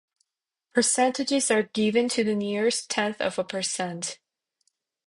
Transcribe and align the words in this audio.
Percentages 0.73 1.51
are 1.51 1.61
given 1.61 2.09
to 2.09 2.23
the 2.23 2.33
nearest 2.33 2.89
tenth 2.89 3.21
of 3.21 3.37
a 3.37 3.43
percent. 3.43 4.17